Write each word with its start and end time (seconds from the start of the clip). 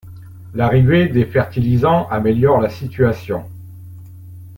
L'arrivée 0.55 1.09
des 1.09 1.25
fertilisants 1.27 2.07
améliore 2.09 2.59
la 2.59 2.71
situation. 2.71 3.45